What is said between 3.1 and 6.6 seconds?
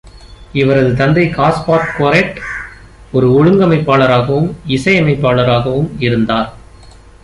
ஒரு ஒழுங்கமைப்பாளராகவும் இசையமைப்பாளராகவும் இருந்தார்.